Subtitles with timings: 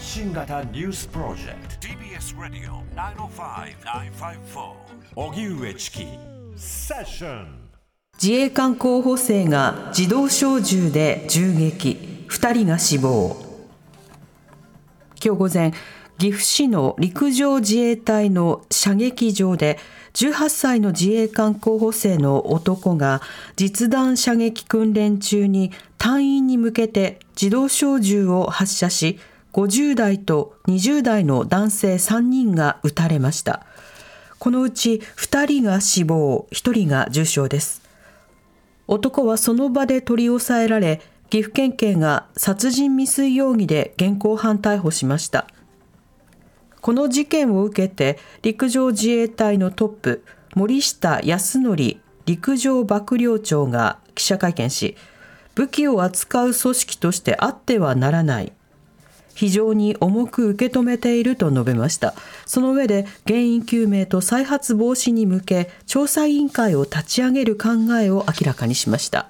[0.00, 1.86] 発信型ニュースプロジェクト。
[1.86, 4.72] TBS ラディオ905-954
[5.14, 6.06] おぎゅうえちき
[6.56, 7.68] セッション
[8.14, 12.26] 自衛官候補生が自動小銃で銃撃。
[12.30, 13.36] 2人が死亡。
[15.22, 15.72] 今日午前
[16.16, 19.78] 岐阜市の陸上自衛隊の射撃場で
[20.14, 23.20] 18歳の自衛官候補生の男が
[23.56, 29.18] 実弾射撃訓練中に隊員に向けて自動小銃を発射し
[29.52, 33.66] 50代と20代の男性3人が撃たれました。
[34.38, 37.82] このうち2人が死亡1人が重傷です。
[38.86, 41.00] 男はその場で取り押さえられ
[41.30, 45.46] 岐阜県警が殺人未遂容疑で現行犯逮捕しました。
[46.80, 54.96] この事件を受けて陸上自衛隊のトップ森下康則陸上幕僚長が記者会見し
[55.54, 58.52] 武器を扱う組織としてあってはならない。
[59.34, 62.14] 非常に重く受け止めていると述べました
[62.46, 67.70] その上で原因究明と再発防止に向け調査委員会を立ち上げる考
[68.00, 69.28] えを明らかにしました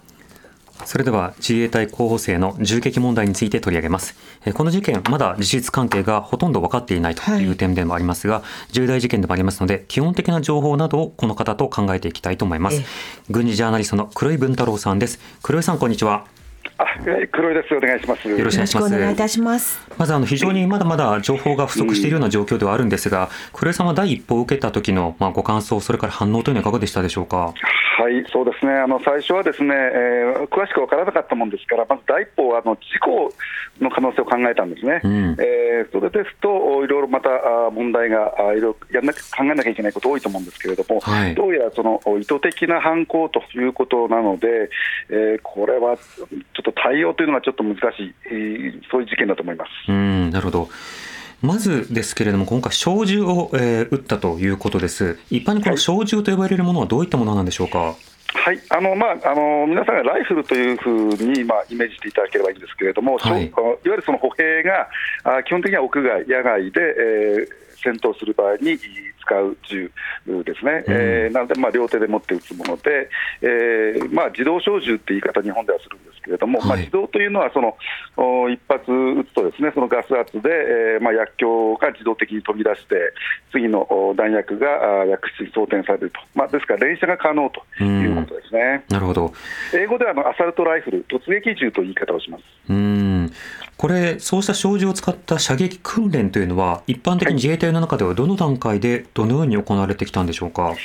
[0.84, 4.14] それでは自衛隊候補生の銃撃問題について取り上げます。
[4.54, 8.40] この事件、まだ事実関係がほとんど分かっていないという点でもありますが、は
[8.70, 12.82] い、重大事件でもありますので、基本的な情報などをこの方と考えていきたいと思います。
[13.28, 15.20] 軍事ジャーナリストの黒井文太郎さんです。
[15.42, 16.39] 黒井さん、こんにちは。
[16.78, 16.84] あ、
[17.32, 17.74] 黒井です。
[17.74, 18.28] お願いします。
[18.28, 18.94] よろしくお願いします。
[18.94, 19.80] お願いいたします。
[19.98, 27.54] まずあの非常にまだまだ情報が不足しているような状況ではあるんですが、黒井さんは第一報を受けた時のまあご感想、それから反応というのはいかがでしたでしょうか？
[28.00, 33.30] はい、そうですね、あの最初はですね、えー、詳しく分からなかったもんですから、まず第一歩はあの事故
[33.78, 37.28] の可能性を考えたんですね、うん、えー、それですと、いろいろまた
[37.70, 44.70] 問題がいろいろやんな考えなきゃいけないこと多いと思うんですけれども、はい、どうやらその意図的な犯行ということなので、
[45.10, 49.70] えー、これはちょっと対応というのがちょっと難しい、えー、そういう事件だと思います。
[49.88, 50.68] うんなるほど
[51.42, 55.18] まずですけれども、今回、小銃を、えー、撃ったということです。
[55.30, 57.94] 一般にこの小銃と呼ばれるものはどういったものなんでしょうか？
[58.32, 64.88] はいあのまあ、あの皆さんがライフルというふうに、まあ、イメージしていただければいいんですけれども、はい、いわゆるその歩兵が
[65.24, 67.48] あ基本的には屋外、野外で、えー、
[67.82, 68.78] 戦闘する場合に
[69.20, 69.90] 使う銃
[70.44, 73.08] ですね、うん、えー、なので、まあ、両手で持って撃つもので、
[73.42, 77.76] えーまあ、自動小銃って言い方、日本ではするんですけれども、はい、まあ、自動というのはその
[78.48, 82.96] 一発撃つとですねそのガス圧で、えーまあ、薬莢が自動的に飛び出して、
[83.52, 83.86] 次の
[84.16, 88.84] 弾薬が薬室に装填されると、まあ、ですから連射が可能ということですね。
[88.88, 89.32] なるほど。
[89.74, 92.44] 英語ではあのアサルトライフル、突撃銃という言い方をします。
[92.68, 93.19] うん
[93.76, 100.62] これ、そうした小銃を使った射撃訓練というのは、一般的に自衛隊の中ではどの段階で、どのように行われてきたんでしょうか？
[100.62, 100.76] はい。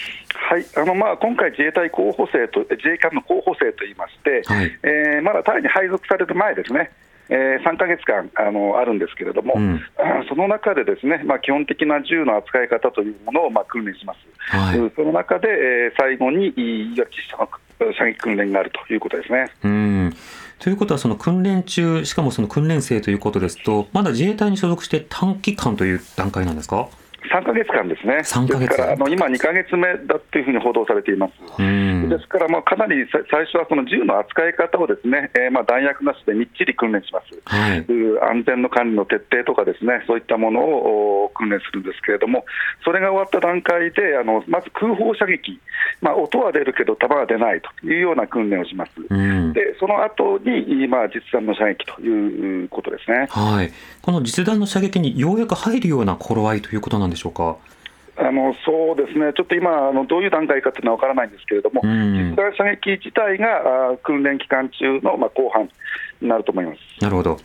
[0.75, 6.91] あのまあ、今回、自衛隊候補生と、自衛官の候補生といいまして、はい、えー、まだ隊に配属される前ですね、
[7.29, 9.81] えー、3か月間あのあるんですけれども、うん、
[10.29, 14.19] その中でですね、まあ、基本的な銃の扱い方というものをまあ訓練します、
[14.55, 17.05] はい、その中で、えー、最後にいわ
[17.79, 19.51] ゆる射撃訓練があるということですね。
[19.63, 20.15] うん
[20.59, 26.87] ということは、その訓練中、しかもその訓練生ということですと、まだ自衛隊に所属して短期間という段階なんですか
[27.31, 28.81] ？3か月間ですね、3ヶ月。
[28.81, 31.33] あの今、2か月目だというふうに報道されています。
[31.57, 37.85] ですから、まあ、かなり最初はその銃の扱い方をですね、えー、まあ弾薬なしでみっちり訓練します、はい、
[38.29, 42.45] 安全の管理の徹底とか、ですねそういったものを訓練するんですけれども、
[42.83, 45.59] それが終わった段階で、あのまず空砲射撃、
[46.01, 48.91] まあ、音は出るけど、弾は出ないというような訓練をします。
[49.55, 53.25] でその後に、まあ、実弾の射撃ということですね。
[53.29, 53.71] はい、
[54.01, 57.55] この実弾の射撃にようやく入るような頃合いということなんでしょうか？
[58.17, 65.69] あのそうですね、ちょっと今、あのどういう段階かというのは分からないんですけれども、実弾射撃自体があ訓練期間中の、まあ、後半
[66.21, 67.37] になると思いますなるほど。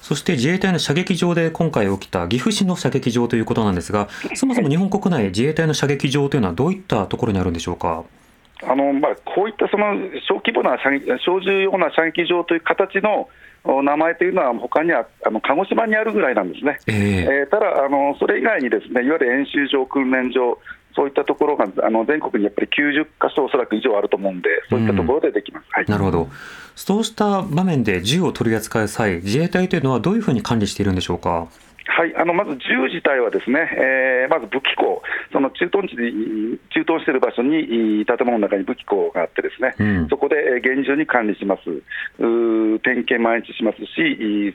[0.00, 8.04] そして自衛隊の射撃場で今回起きた岐阜市の射撃場ということなんですが、そもそも日本国内、自衛隊の射撃場というのはどういったところにあるんでしょうか？
[8.62, 9.94] あのまあ、こういったその
[10.28, 13.28] 小規模な射撃小銃用な射撃場という形の
[13.82, 20.58] 名前というのは、他にはあの鹿児島にあるぐらいなんですね、えー、えー、ただあの、それ以外にですねいわゆる演習場、訓練場、
[20.94, 26.28] そういったところがあの全国にやっぱり90箇所、おそらく以上あると思うんで、そういったところでできます、はい、なるほど、
[26.76, 31.48] そうした場面で銃を取り扱う際、自衛隊というのはどういうふうに管理しているんでしょうか？
[31.86, 35.02] はい、あのまず銃自体はですね、えー、まず武器庫、
[35.32, 41.62] その駐屯地に駐屯している場所に建物の中に武器庫があってですね、うん、そこで厳重に管理します。
[42.82, 44.54] 点検毎日しますし、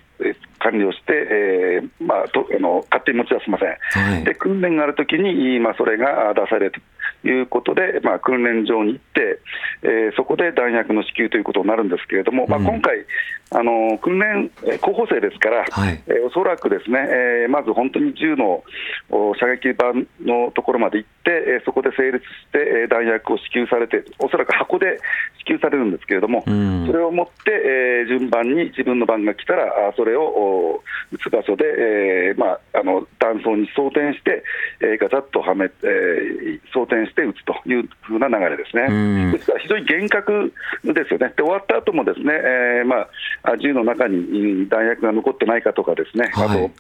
[0.60, 6.82] 管理をして、えーまあ、とあの勝手に持ち出せません、はい、で訓練があるときに、まあ、それが出される
[7.24, 9.40] いうことで、まあ、訓練場に行って、
[9.84, 13.06] えー、そこで弾薬の支給ということになるんですけれども、まあ、今回、
[13.52, 17.00] あの訓練候補生ですから、はい、えー、おそらくですね、
[17.44, 18.64] えー、まず本当に銃の
[19.10, 25.00] 射撃板のところまで行って、えー、そこで成立して、えー、弾薬を支給されて、おそらく箱で
[25.40, 34.44] 支給されるんですけれども、うん、それを持って、えー、順番に自分の番が来たら、それを撃つ場所で、えーまあ、あの弾倉に装填して、
[34.82, 38.88] えー、ガチャッとはめ、えー、装填して撃つというふうな流れですね。
[38.90, 38.94] う
[39.30, 40.54] ん、ですから非常に厳格
[40.84, 41.34] ですよね。
[41.36, 43.08] で終わった後もですね、えーま
[43.44, 46.72] あ、銃の中に弾薬が残ってないかとかですね、はい、あと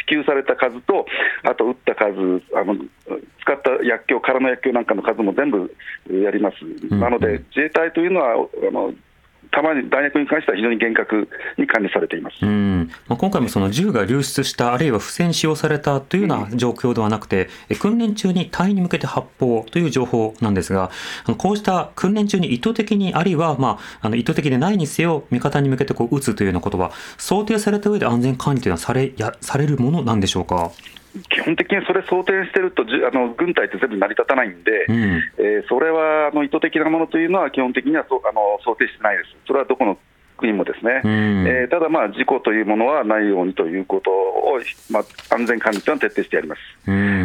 [0.00, 1.06] 支給された数と、
[1.44, 2.04] あと撃った数、
[2.56, 2.76] あの
[3.40, 5.74] 使った薬莢、空の薬莢なんかの数も全部
[6.10, 6.56] やります。
[6.64, 8.36] うん、なので、自衛隊というのは、あ
[8.70, 8.92] の
[9.50, 12.90] たまに弾薬に関しては非常に厳格に管理されています、うん。
[13.06, 20.90] まあ、今回もその銃が流出した、あるいは不戦使用されたというような状況ではなくて、うん、訓練中に隊に向けて発砲という情報なんですが、
[21.38, 30.70] こうした訓練中に意図的に、あるいは、まあ、あの意図的でないにせよ、味方に向けてこう撃つというようなことは、想定された上で安全管理というのはされやされるものなんでしょうか？
[31.30, 39.98] 基本的にそれ想定してると、あの軍隊って全部成り立たないんで、うん、えー、それはあの意図的なものというのは、基本的にはそあの想定してないです、それはどこの
[40.38, 46.60] 国もですね、うん、えー、ただ、まあ、事故というものはないようにということを、まあ、安全管理というのは徹底してやります。
[46.86, 47.17] うん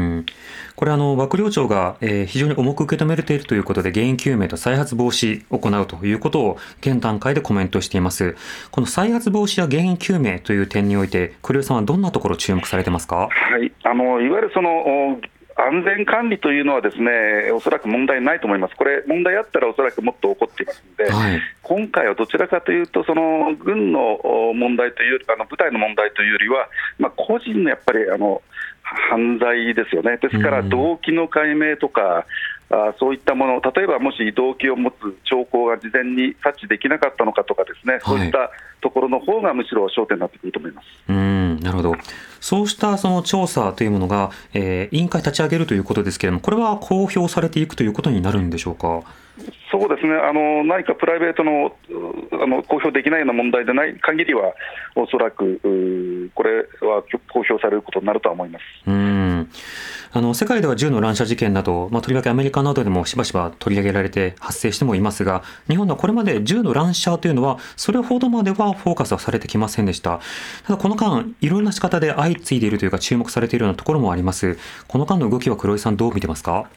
[0.76, 8.36] これあの、幕僚長が、えー、非常に重く受け止めているということで、原因究明と再発防止を行うということを、現段階でコメントしています。
[8.72, 13.30] この再発防止や原因究明という点において、栗尾さんはどんなところ注目されてますか？
[13.30, 15.20] はい、あのいわゆるその
[15.56, 24.20] 安全管理というのは、ですねおそらく問題ないと思います、これ、問題あったらおそらくもっと起こっていますので、はい、今回はどちらかというと、その軍の
[24.56, 26.68] 問題というあの部隊の問題というよりは、
[26.98, 28.42] まあ、個人のやっぱりあの
[28.82, 32.26] 犯罪ですよね、ですから動機の解明とか、
[32.70, 38.52] あそういったもの、例えばもし動機を持つ兆候が事前に察知できなかったのかとか、ですね、はい、そういった
[38.82, 40.88] ところの方がむしろ焦点になってくると思います。
[41.10, 41.33] うん
[41.64, 41.96] なるほど、
[42.40, 49.02] そうしたその調査というものが、えー、委員会立ち上げるということですけれども、これは公表されていくということになるんでしょうか？
[49.72, 51.76] そうですねあの何かプライベートの
[52.34, 54.54] あの公表できないような問題でない限りは、
[54.96, 55.60] おそらく
[56.36, 57.02] これは
[57.32, 58.64] 公表されることになるとは思います。
[58.86, 59.50] うん
[60.16, 70.20] あの世界では銃の乱射事件など、まあ、とりわけアメリカなどでもしばしば取り上げられて発生してもいますが、日本ではこれまで銃の乱射というのは、それほどまではフォーカスはされてきませんでした。
[70.68, 74.60] ただ、この間、いろんな仕方で相次いでいるというか、注目されているようなところもあります。
[74.88, 76.70] この間の動きは黒井さん、どう見てますか？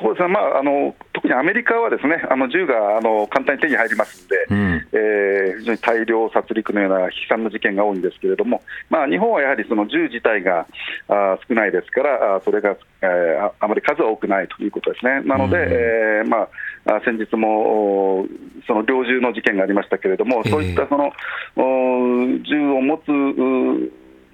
[0.00, 10.66] そうですね、まあ、あの特にアメリカはですねあの銃があの簡単に手に入りますので、うん、えー、非常に大量殺戮のような悲惨な事件が多いんですけれども、まあ、日本はやはりその銃自体が
[11.08, 15.22] あ少ないですから、あそれが、えー、あまり数は多くないということですね。
[15.22, 16.48] なので、うん、えー、ま
[16.86, 18.26] あ、先日も
[18.66, 21.12] その猟銃の事件がありましたけれども、そういったその、
[21.56, 23.10] 銃を持つ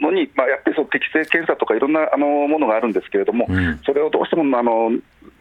[0.02, 4.90] のに、まあ、やっぱりその適正検査とかいろんなあのものがあるんですけれども、うん、それをどうしてもあの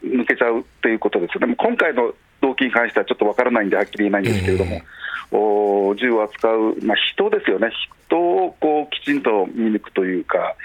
[0.03, 7.71] 抜けちゃうということですね、今回の動機に関してはちょっとわからないんで、はっきり言えないんですけれども、えー、お銃を扱う、まあ、人ですよね、
[8.07, 10.55] 人をこうきちんと見抜くというか、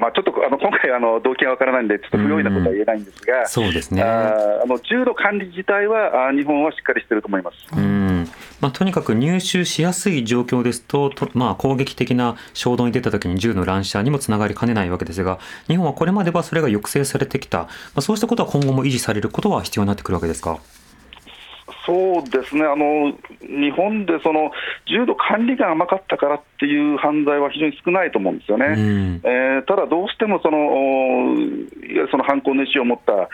[0.00, 7.56] まあ、ちょっとあの今回あの、動機がわからないんで、ちょっと不用意なことは言えないんですが、そうですねあの銃の管理自体はあ、日本はしっかりしてると思います。
[7.74, 8.28] うん
[8.60, 15.38] まあ、とにかく入手しやすい状況ですと、とまあ、攻撃的な衝動に出たときに銃の乱射にもつながりかねないわけですが、
[15.68, 20.58] 日本はこれまではそれが抑制されてきた、まあ、そうしたことは今後も維持されることは必要になってくるわけですか？
[21.84, 24.52] そうですねあの日本でその
[24.92, 30.58] 重度管理が甘かったからっていう犯罪は非常に少ないと思うんですよね、うん、えー、ただどうしてもその
[32.10, 33.28] その犯行の意思を持った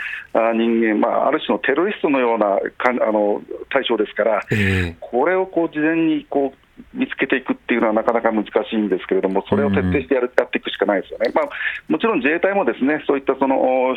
[0.53, 11.49] 人間、まあ、ある種のテロリストのようなかあの対象ですから、えー、これをこう事前にこう見つけていくっていうのはなかなか難しいんですけれども、それを徹底してやるやっていくしかないですよね、まあ、
[11.89, 13.95] もちろん自衛隊もですねそういったその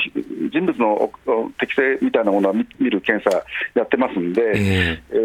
[0.51, 1.11] 人物の
[1.59, 3.43] 適性みたいなものは見る検査
[3.75, 5.17] やってますんで、えー、え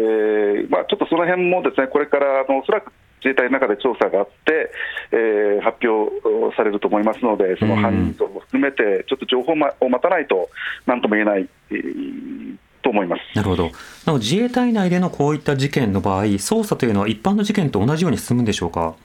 [0.67, 4.71] ー、まあ、ちょっとその辺もですねこれからあのおそらく自衛隊の中で調査があって、
[5.11, 10.49] えー、発表されると思いますので、その犯人も含めて、ちょっと情報を待たないと、
[10.85, 11.49] なんとも言えない。
[11.71, 12.57] えー
[12.87, 13.21] と思います。
[13.35, 13.69] なるほど。
[14.17, 18.95] 自衛隊内でのこういった事件の場合、捜査というのは一般の事件と同じように進むんでしょうか？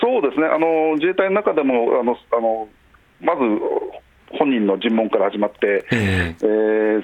[0.00, 2.68] そうですね、あの自衛隊の中でもあのあの
[3.20, 3.40] まず
[4.38, 7.02] 本人の尋問から始まって、えー、えー、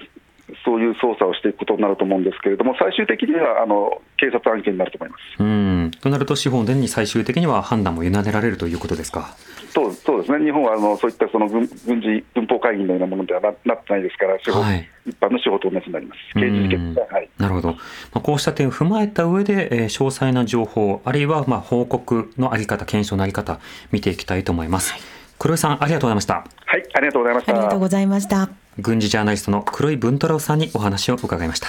[0.64, 5.42] そういう捜査をしていくことになると思うんですけれども、最終的にはあの警察案件になると思います。
[5.42, 5.90] うん。
[6.00, 9.36] となると、司法殿に最終的には判断も委ねられるということですか？
[9.70, 10.15] そうそう
[10.46, 17.78] 日本はあのそういったその軍軍事軍法会議のようなものではななってないですから、はい、一般の司法と同じになります、刑事事件はい、なるほど、ま
[18.14, 23.58] あ、こうした点を踏まえた上で、えー、詳細な情報、あるいはまあ報告のあり方、検証のあり方、
[23.90, 24.94] 見ていきたいと思います。
[25.38, 26.34] 黒井さん、ありがとうございました。
[26.34, 27.52] はい、ありがとうございました。
[27.52, 28.48] ありがとうございました。
[28.78, 31.68] 軍事ジャーナリストの黒井文太郎さんにお話を伺いました。